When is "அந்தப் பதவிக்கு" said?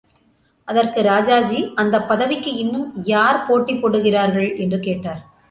1.75-2.53